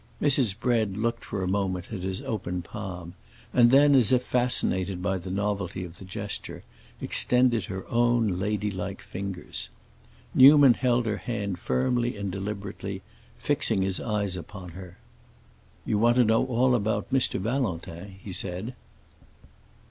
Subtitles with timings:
[0.19, 0.57] Mrs.
[0.59, 3.13] Bread looked for a moment at his open palm,
[3.53, 6.63] and then, as if fascinated by the novelty of the gesture,
[6.99, 9.69] extended her own ladylike fingers.
[10.33, 13.03] Newman held her hand firmly and deliberately,
[13.37, 14.97] fixing his eyes upon her.
[15.85, 17.39] "You want to know all about Mr.
[17.39, 18.73] Valentin?" he said.